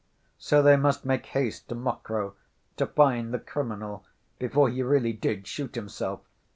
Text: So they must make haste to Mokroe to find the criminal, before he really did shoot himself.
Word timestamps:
So 0.39 0.63
they 0.63 0.77
must 0.77 1.05
make 1.05 1.27
haste 1.27 1.69
to 1.69 1.75
Mokroe 1.75 2.33
to 2.77 2.87
find 2.87 3.31
the 3.31 3.37
criminal, 3.37 4.03
before 4.39 4.67
he 4.67 4.81
really 4.81 5.13
did 5.13 5.45
shoot 5.45 5.75
himself. 5.75 6.21